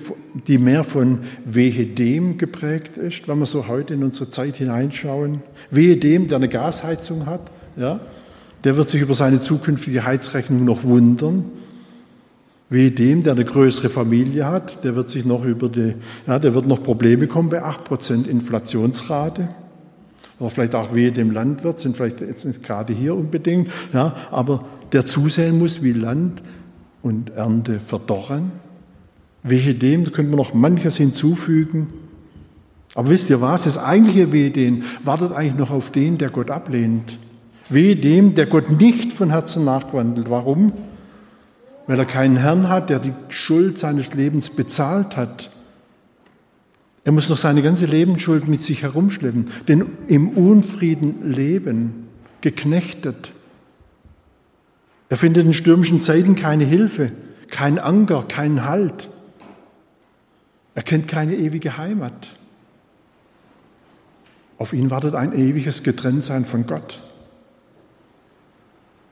[0.47, 5.41] die mehr von wehe dem geprägt ist, wenn wir so heute in unsere Zeit hineinschauen.
[5.71, 8.01] Wehe dem, der eine Gasheizung hat, ja,
[8.65, 11.47] der wird sich über seine zukünftige Heizrechnung noch wundern.
[12.69, 15.95] Wie dem, der eine größere Familie hat, der wird sich noch über die,
[16.27, 19.49] ja, der wird noch Probleme kommen bei 8% Inflationsrate.
[20.41, 24.65] Oder vielleicht auch wie dem Landwirt, sind vielleicht jetzt nicht gerade hier unbedingt, ja, aber
[24.93, 26.43] der zusehen muss, wie Land
[27.03, 28.51] und Ernte verdorren.
[29.45, 31.93] Wehe dem, da könnte man noch manches hinzufügen.
[32.97, 33.65] Aber wisst ihr was?
[33.65, 37.19] Das eigentliche Wehe den wartet eigentlich noch auf den, der Gott ablehnt.
[37.69, 40.31] Wehe dem, der Gott nicht von Herzen nachwandelt.
[40.31, 40.73] Warum?
[41.87, 45.51] Weil er keinen Herrn hat, der die Schuld seines Lebens bezahlt hat.
[47.05, 52.09] Er muss noch seine ganze Lebensschuld mit sich herumschleppen, denn im Unfrieden leben,
[52.41, 53.33] geknechtet.
[55.09, 57.13] Er findet in stürmischen Zeiten keine Hilfe,
[57.49, 59.09] kein Anker, keinen Halt.
[60.75, 62.29] Er kennt keine ewige Heimat.
[64.59, 67.01] Auf ihn wartet ein ewiges Getrenntsein von Gott.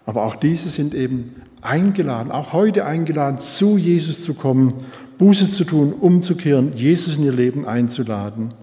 [0.06, 4.74] Aber auch diese sind eben eingeladen, auch heute eingeladen, zu Jesus zu kommen,
[5.18, 8.54] Buße zu tun, umzukehren, Jesus in ihr Leben einzuladen.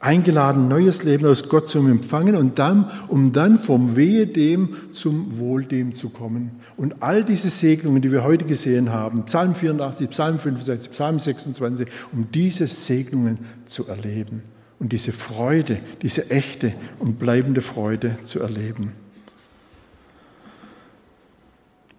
[0.00, 5.38] Eingeladen, neues Leben aus Gott zu empfangen und dann, um dann vom Wehe dem zum
[5.38, 6.50] Wohl dem zu kommen.
[6.76, 11.88] Und all diese Segnungen, die wir heute gesehen haben, Psalm 84, Psalm 65, Psalm 26,
[12.12, 14.42] um diese Segnungen zu erleben
[14.78, 18.92] und diese Freude, diese echte und bleibende Freude zu erleben.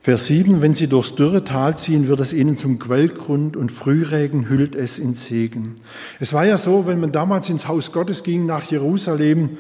[0.06, 4.48] Vers 7, wenn sie durchs dürre Tal ziehen, wird es ihnen zum Quellgrund und Frühregen
[4.48, 5.78] hüllt es in Segen.
[6.20, 9.58] Es war ja so, wenn man damals ins Haus Gottes ging nach Jerusalem,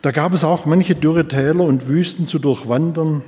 [0.00, 3.20] da gab es auch manche dürre Täler und Wüsten zu durchwandern.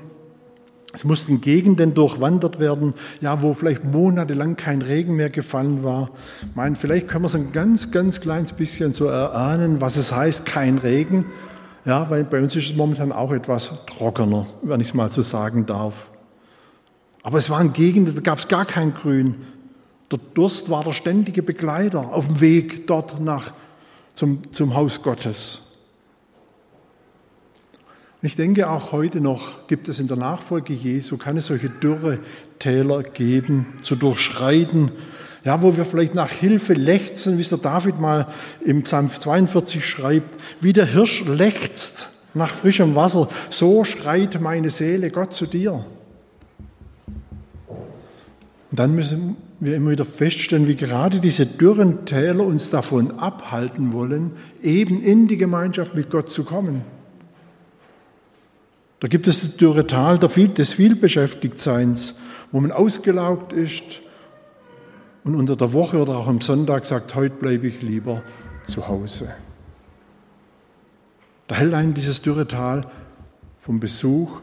[0.94, 6.12] Es mussten Gegenden durchwandert werden, ja, wo vielleicht monatelang kein Regen mehr gefallen war.
[6.48, 10.14] Ich meine, vielleicht können wir es ein ganz, ganz kleines bisschen so erahnen, was es
[10.14, 11.26] heißt, kein Regen.
[11.84, 15.20] Ja, weil bei uns ist es momentan auch etwas trockener, wenn ich es mal so
[15.20, 16.08] sagen darf.
[17.24, 19.34] Aber es waren Gegenden, da gab es gar kein Grün.
[20.12, 23.52] Der Durst war der ständige Begleiter auf dem Weg dort nach
[24.14, 25.62] zum, zum Haus Gottes.
[28.20, 32.20] Ich denke, auch heute noch gibt es in der Nachfolge Jesu, kann solche dürre
[32.58, 34.92] Täler geben, zu durchschreiten,
[35.44, 38.28] ja, wo wir vielleicht nach Hilfe lechzen, wie es der David mal
[38.64, 45.10] im Psalm 42 schreibt, wie der Hirsch lechzt nach frischem Wasser, so schreit meine Seele
[45.10, 45.84] Gott zu dir.
[48.74, 53.92] Und dann müssen wir immer wieder feststellen, wie gerade diese dürren Täler uns davon abhalten
[53.92, 54.32] wollen,
[54.64, 56.82] eben in die Gemeinschaft mit Gott zu kommen.
[58.98, 62.16] Da gibt es das dürre Tal des Vielbeschäftigtseins,
[62.50, 64.02] wo man ausgelaugt ist
[65.22, 68.24] und unter der Woche oder auch am Sonntag sagt, heute bleibe ich lieber
[68.64, 69.32] zu Hause.
[71.46, 72.90] Da hält einen dieses dürre Tal
[73.60, 74.40] vom Besuch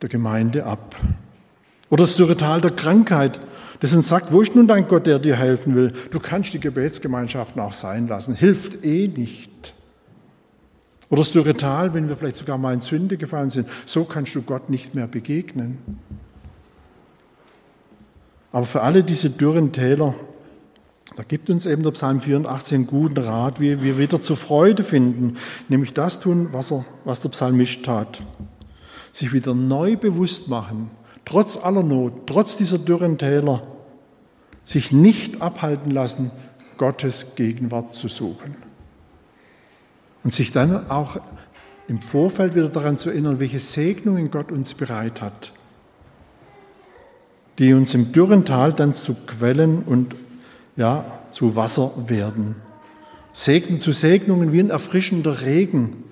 [0.00, 0.96] der Gemeinde ab.
[1.90, 3.40] Oder das dürre Tal der Krankheit,
[3.80, 5.92] das uns sagt, wo ist nun dein Gott, der dir helfen will?
[6.10, 9.74] Du kannst die Gebetsgemeinschaften auch sein lassen, hilft eh nicht.
[11.08, 14.34] Oder das dürre Tal, wenn wir vielleicht sogar mal in Sünde gefallen sind, so kannst
[14.34, 15.78] du Gott nicht mehr begegnen.
[18.50, 20.14] Aber für alle diese dürren Täler,
[21.14, 24.82] da gibt uns eben der Psalm 84 einen guten Rat, wie wir wieder zur Freude
[24.82, 25.36] finden,
[25.68, 28.22] nämlich das tun, was, er, was der Psalmist tat.
[29.12, 30.90] Sich wieder neu bewusst machen,
[31.26, 33.62] trotz aller Not, trotz dieser dürren Täler,
[34.64, 36.30] sich nicht abhalten lassen,
[36.78, 38.56] Gottes Gegenwart zu suchen.
[40.24, 41.20] Und sich dann auch
[41.88, 45.52] im Vorfeld wieder daran zu erinnern, welche Segnungen Gott uns bereit hat,
[47.58, 50.14] die uns im dürren Tal dann zu Quellen und
[50.76, 52.56] ja, zu Wasser werden.
[53.32, 56.04] Segnen zu Segnungen wie ein erfrischender Regen,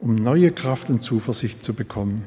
[0.00, 2.24] um neue Kraft und Zuversicht zu bekommen.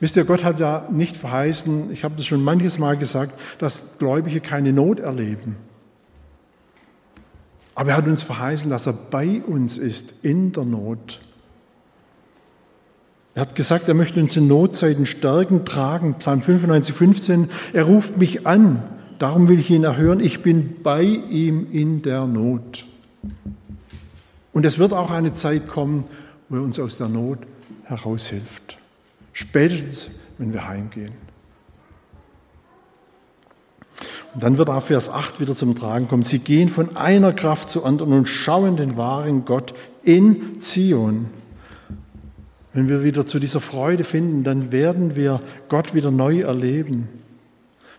[0.00, 3.84] Wisst ihr, Gott hat ja nicht verheißen, ich habe das schon manches Mal gesagt, dass
[3.98, 5.56] Gläubige keine Not erleben.
[7.74, 11.20] Aber er hat uns verheißen, dass er bei uns ist in der Not.
[13.34, 16.14] Er hat gesagt, er möchte uns in Notzeiten stärken, tragen.
[16.18, 17.48] Psalm 95, 15.
[17.72, 18.82] Er ruft mich an,
[19.18, 20.20] darum will ich ihn erhören.
[20.20, 22.84] Ich bin bei ihm in der Not.
[24.52, 26.04] Und es wird auch eine Zeit kommen,
[26.50, 27.38] wo er uns aus der Not
[27.84, 28.76] heraushilft.
[29.32, 31.12] Spätestens, wenn wir heimgehen.
[34.34, 36.22] Und dann wird auch Vers 8 wieder zum Tragen kommen.
[36.22, 41.26] Sie gehen von einer Kraft zur anderen und schauen den wahren Gott in Zion.
[42.72, 47.08] Wenn wir wieder zu dieser Freude finden, dann werden wir Gott wieder neu erleben.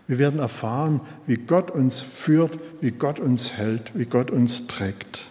[0.08, 5.26] Wir werden erfahren, wie Gott uns führt, wie Gott uns hält, wie Gott uns trägt.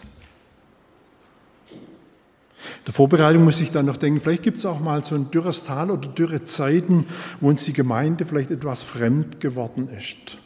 [2.86, 5.64] Der Vorbereitung muss ich dann noch denken, vielleicht gibt es auch mal so ein dürres
[5.64, 7.06] Tal oder dürre Zeiten,
[7.40, 10.38] wo uns die Gemeinde vielleicht etwas fremd geworden ist.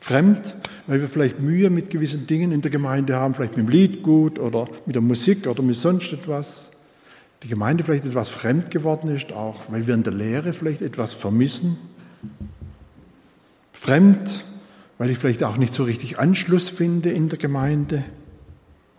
[0.00, 3.70] Fremd, weil wir vielleicht Mühe mit gewissen Dingen in der Gemeinde haben, vielleicht mit dem
[3.70, 6.70] Liedgut oder mit der Musik oder mit sonst etwas.
[7.42, 11.12] Die Gemeinde vielleicht etwas fremd geworden ist, auch weil wir in der Lehre vielleicht etwas
[11.14, 11.78] vermissen.
[13.72, 14.44] Fremd,
[14.98, 18.04] weil ich vielleicht auch nicht so richtig Anschluss finde in der Gemeinde.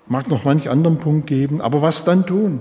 [0.07, 2.59] Mag noch manch anderen Punkt geben, aber was dann tun?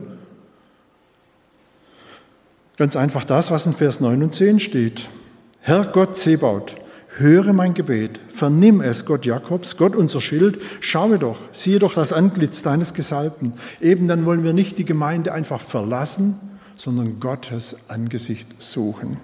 [2.77, 5.09] Ganz einfach das, was in Vers 9 und 10 steht.
[5.61, 6.77] Herr Gott Zebaut,
[7.17, 12.13] höre mein Gebet, vernimm es, Gott Jakobs, Gott unser Schild, schaue doch, siehe doch das
[12.13, 13.53] Antlitz deines Gesalbten.
[13.81, 16.41] Eben dann wollen wir nicht die Gemeinde einfach verlassen,
[16.77, 19.19] sondern Gottes Angesicht suchen.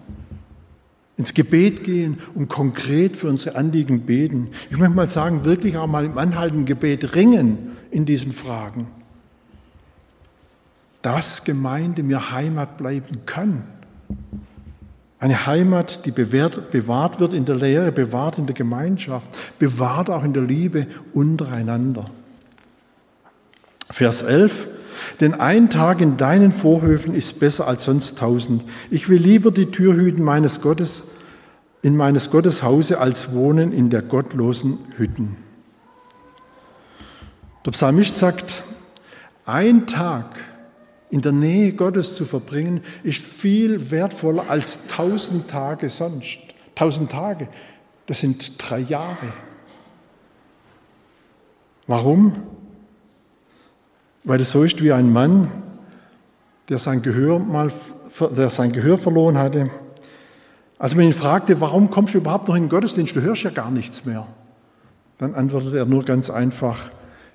[1.18, 4.48] Ins Gebet gehen und konkret für unsere Anliegen beten.
[4.70, 8.86] Ich möchte mal sagen, wirklich auch mal im anhaltenden Gebet ringen in diesen Fragen.
[11.00, 13.64] Dass Gemeinde mir Heimat bleiben kann
[15.18, 20.22] eine Heimat, die bewährt, bewahrt wird in der Lehre, bewahrt in der Gemeinschaft, bewahrt auch
[20.22, 22.04] in der Liebe untereinander.
[23.88, 24.68] Vers 11.
[25.20, 28.64] Denn ein Tag in deinen Vorhöfen ist besser als sonst tausend.
[28.90, 31.04] Ich will lieber die Tür hüten meines Gottes,
[31.82, 35.36] in meines Gottes Hause, als wohnen in der gottlosen Hütten.
[37.64, 38.62] Der Psalmist sagt,
[39.44, 40.36] ein Tag
[41.10, 46.38] in der Nähe Gottes zu verbringen, ist viel wertvoller als tausend Tage sonst.
[46.74, 47.48] Tausend Tage,
[48.06, 49.32] das sind drei Jahre.
[51.86, 52.42] Warum?
[54.26, 55.50] Weil es so ist wie ein Mann,
[56.68, 57.70] der sein Gehör, mal,
[58.36, 59.70] der sein Gehör verloren hatte.
[60.78, 63.50] Als man ihn fragte, warum kommst du überhaupt noch in den Gottesdienst, du hörst ja
[63.50, 64.26] gar nichts mehr,
[65.18, 66.90] dann antwortete er nur ganz einfach,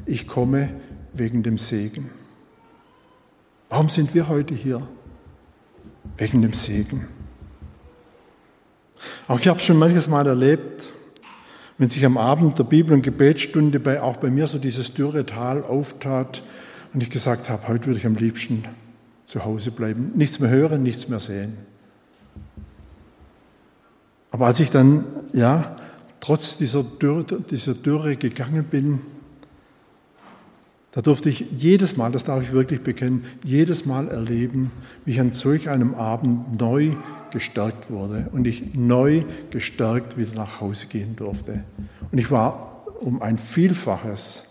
[0.06, 0.70] ich komme
[1.14, 2.10] wegen dem Segen.
[3.70, 4.86] Warum sind wir heute hier?
[6.18, 7.08] Wegen dem Segen.
[9.30, 10.92] Auch ich habe es schon manches Mal erlebt,
[11.78, 15.26] wenn sich am Abend der Bibel- und Gebetsstunde bei, auch bei mir so dieses dürre
[15.26, 16.44] Tal auftat
[16.94, 18.64] und ich gesagt habe, heute würde ich am liebsten
[19.24, 21.58] zu Hause bleiben, nichts mehr hören, nichts mehr sehen.
[24.32, 25.76] Aber als ich dann, ja,
[26.20, 29.00] trotz dieser Dürre, dieser Dürre gegangen bin,
[30.92, 34.72] da durfte ich jedes Mal, das darf ich wirklich bekennen, jedes Mal erleben,
[35.06, 36.92] wie ich an solch einem Abend neu
[37.32, 41.64] gestärkt wurde und ich neu gestärkt wieder nach Hause gehen durfte.
[42.12, 44.44] Und ich war um ein Vielfaches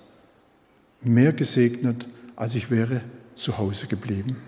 [1.03, 2.07] mehr gesegnet,
[2.41, 3.03] als ich wäre
[3.35, 4.39] zu Hause geblieben.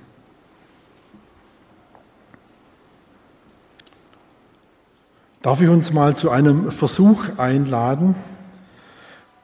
[5.42, 8.14] Darf ich uns mal zu einem Versuch einladen?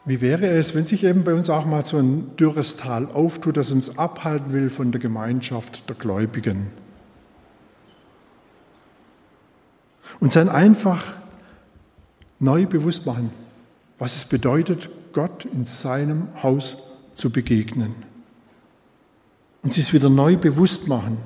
[0.07, 3.59] Wie wäre es, wenn sich eben bei uns auch mal so ein dürres Tal auftut,
[3.59, 6.69] das uns abhalten will von der Gemeinschaft der Gläubigen?
[10.21, 11.17] Und dann einfach
[12.39, 13.31] neu bewusst machen,
[13.99, 16.79] was es bedeutet, Gott in seinem Haus
[17.13, 18.08] zu begegnen.
[19.63, 21.19] Und sie es wieder neu bewusst machen.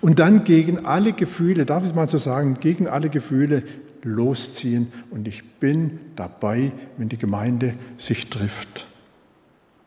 [0.00, 3.62] Und dann gegen alle Gefühle, darf ich es mal so sagen, gegen alle Gefühle
[4.02, 4.92] losziehen.
[5.10, 8.88] Und ich bin dabei, wenn die Gemeinde sich trifft.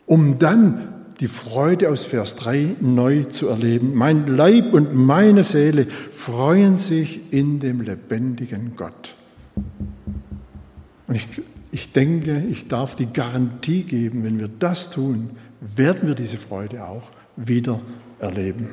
[0.06, 3.96] Um dann die Freude aus Vers 3 neu zu erleben.
[3.96, 9.16] Mein Leib und meine Seele freuen sich in dem lebendigen Gott.
[11.08, 11.28] Und ich,
[11.72, 16.86] ich denke, ich darf die Garantie geben, wenn wir das tun, werden wir diese Freude
[16.86, 17.80] auch wieder
[18.20, 18.70] erleben.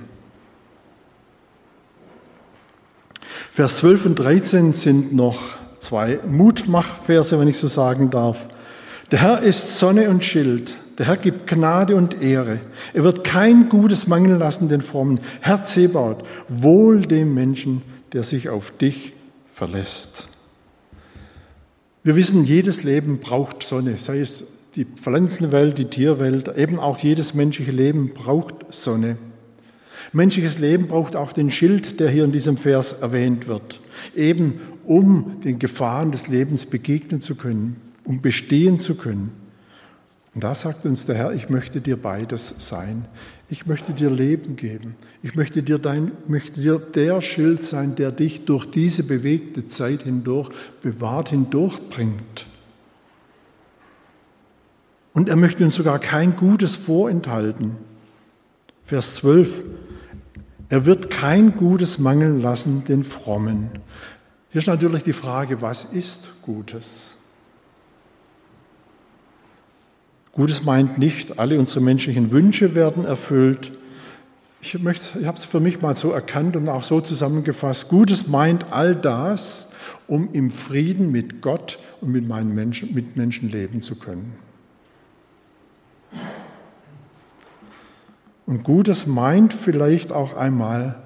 [3.52, 5.40] Vers 12 und 13 sind noch
[5.78, 8.48] zwei Mutmachverse, wenn ich so sagen darf.
[9.12, 10.76] Der Herr ist Sonne und Schild.
[10.98, 12.60] Der Herr gibt Gnade und Ehre.
[12.94, 15.20] Er wird kein Gutes mangeln lassen den Frommen.
[15.40, 19.12] Herr Zebaut, wohl dem Menschen, der sich auf dich
[19.44, 20.28] verlässt.
[22.02, 24.46] Wir wissen, jedes Leben braucht Sonne, sei es
[24.76, 29.16] die Pflanzenwelt, die Tierwelt, eben auch jedes menschliche Leben braucht Sonne.
[30.12, 33.80] Menschliches Leben braucht auch den Schild, der hier in diesem Vers erwähnt wird,
[34.14, 39.30] eben um den Gefahren des Lebens begegnen zu können, um bestehen zu können.
[40.34, 43.04] Und da sagt uns der Herr, ich möchte dir beides sein.
[43.48, 44.96] Ich möchte dir Leben geben.
[45.22, 50.02] Ich möchte dir, dein, möchte dir der Schild sein, der dich durch diese bewegte Zeit
[50.02, 50.50] hindurch
[50.82, 52.46] bewahrt hindurchbringt.
[55.14, 57.76] Und er möchte uns sogar kein Gutes vorenthalten.
[58.82, 59.62] Vers 12.
[60.68, 63.70] Er wird kein Gutes mangeln lassen den Frommen.
[64.50, 67.14] Hier ist natürlich die Frage, was ist Gutes?
[70.32, 73.70] Gutes meint nicht, alle unsere menschlichen Wünsche werden erfüllt.
[74.60, 77.88] Ich, möchte, ich habe es für mich mal so erkannt und auch so zusammengefasst.
[77.88, 79.70] Gutes meint all das,
[80.08, 84.43] um im Frieden mit Gott und mit meinen Menschen, mit Menschen leben zu können.
[88.46, 90.96] Und Gutes meint vielleicht auch einmal,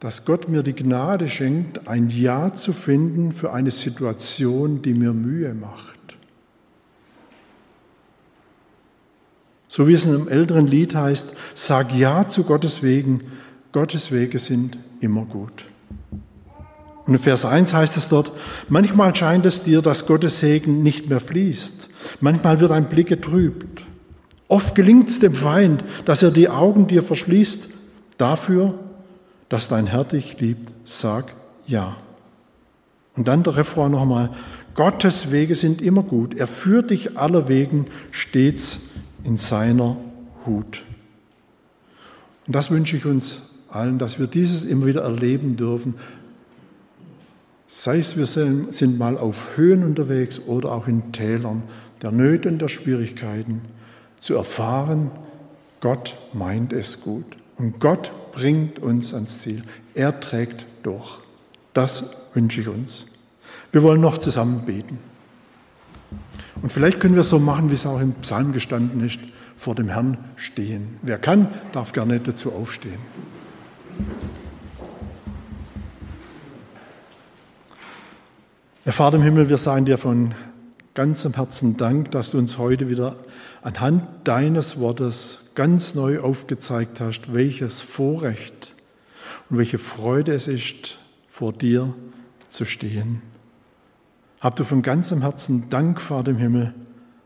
[0.00, 5.12] dass Gott mir die Gnade schenkt, ein Ja zu finden für eine Situation, die mir
[5.12, 5.98] Mühe macht.
[9.68, 13.20] So wie es in einem älteren Lied heißt, sag Ja zu Gottes Wegen,
[13.70, 15.66] Gottes Wege sind immer gut.
[17.06, 18.32] Und in Vers 1 heißt es dort,
[18.68, 21.88] manchmal scheint es dir, dass Gottes Segen nicht mehr fließt.
[22.20, 23.84] Manchmal wird ein Blick getrübt.
[24.52, 27.70] Oft gelingt es dem Feind, dass er die Augen dir verschließt.
[28.18, 28.74] Dafür,
[29.48, 31.34] dass dein Herr dich liebt, sag
[31.66, 31.96] ja.
[33.16, 34.28] Und dann der Refrain nochmal.
[34.74, 36.34] Gottes Wege sind immer gut.
[36.34, 38.80] Er führt dich aller Wegen stets
[39.24, 39.96] in seiner
[40.44, 40.82] Hut.
[42.46, 45.94] Und das wünsche ich uns allen, dass wir dieses immer wieder erleben dürfen.
[47.68, 51.62] Sei es, wir sind mal auf Höhen unterwegs oder auch in Tälern
[52.02, 53.62] der Nöte und der Schwierigkeiten
[54.22, 55.10] zu erfahren,
[55.80, 57.24] Gott meint es gut.
[57.58, 59.64] Und Gott bringt uns ans Ziel.
[59.94, 61.18] Er trägt durch.
[61.74, 63.06] Das wünsche ich uns.
[63.72, 64.98] Wir wollen noch zusammen beten.
[66.62, 69.18] Und vielleicht können wir es so machen, wie es auch im Psalm gestanden ist,
[69.56, 70.98] vor dem Herrn stehen.
[71.02, 73.00] Wer kann, darf gerne dazu aufstehen.
[78.84, 80.36] Herr Vater im Himmel, wir sagen dir von
[80.94, 83.16] ganzem Herzen Dank, dass du uns heute wieder
[83.62, 88.74] anhand deines Wortes ganz neu aufgezeigt hast, welches Vorrecht
[89.48, 90.98] und welche Freude es ist,
[91.28, 91.94] vor dir
[92.48, 93.22] zu stehen.
[94.40, 96.74] Hab du von ganzem Herzen Dank, Vater im Himmel,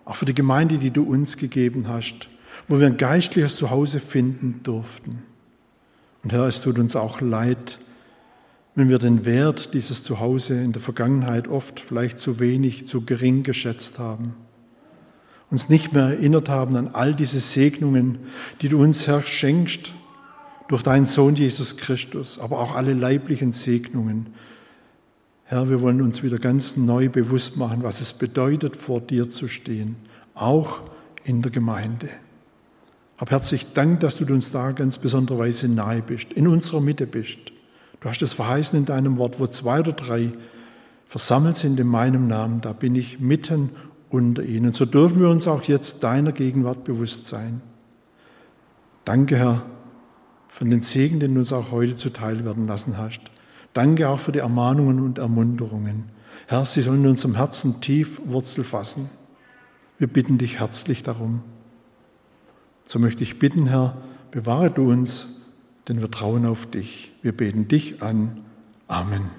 [0.05, 2.29] auch für die Gemeinde, die du uns gegeben hast,
[2.69, 5.23] wo wir ein geistliches Zuhause finden durften.
[6.23, 7.79] Und Herr, es tut uns auch leid,
[8.75, 13.43] wenn wir den Wert dieses Zuhause in der Vergangenheit oft vielleicht zu wenig, zu gering
[13.43, 14.35] geschätzt haben,
[15.51, 18.19] uns nicht mehr erinnert haben an all diese Segnungen,
[18.61, 19.93] die du uns, Herr, schenkst
[20.69, 24.29] durch deinen Sohn Jesus Christus, aber auch alle leiblichen Segnungen.
[25.45, 29.47] Herr, wir wollen uns wieder ganz neu bewusst machen, was es bedeutet, vor dir zu
[29.47, 29.95] stehen,
[30.35, 30.81] auch
[31.23, 32.09] in der Gemeinde.
[33.17, 37.07] Hab herzlich Dank, dass du uns da ganz besonderer Weise nahe bist, in unserer Mitte
[37.07, 37.39] bist.
[38.01, 40.33] Du hast es verheißen in deinem Wort, wo zwei oder drei
[41.07, 43.71] versammelt sind in meinem Namen, da bin ich mitten
[44.11, 44.73] unter ihnen.
[44.73, 47.61] So dürfen wir uns auch jetzt deiner Gegenwart bewusst sein.
[49.05, 49.63] Danke, Herr,
[50.49, 53.21] für den Segen, den du uns auch heute zuteil werden lassen hast.
[53.73, 56.05] Danke auch für die Ermahnungen und Ermunterungen.
[56.47, 59.11] Herr, sie sollen in unserem Herzen tief Wurzel fassen.
[59.99, 61.43] Wir bitten dich herzlich darum.
[62.85, 63.97] So möchte ich bitten, Herr,
[64.31, 65.37] bewahre du uns
[65.89, 67.13] denn wir trauen auf dich.
[67.23, 68.45] Wir beten dich an.
[68.89, 69.31] Amen.